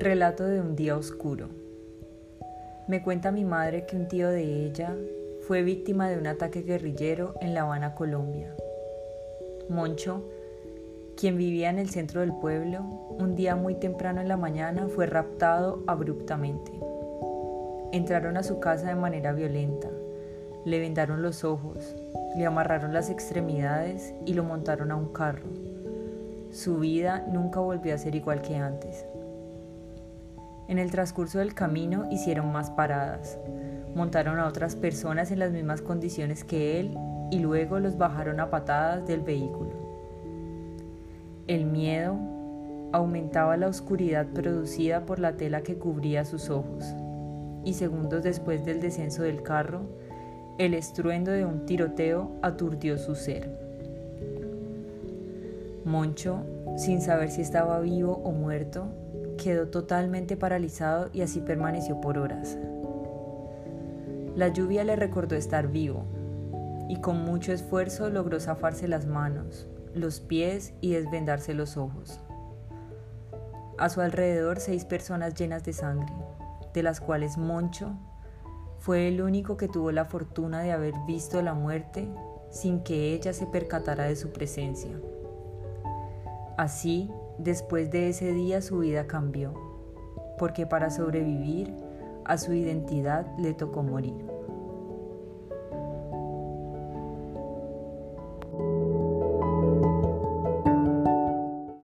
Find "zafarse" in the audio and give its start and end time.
68.40-68.88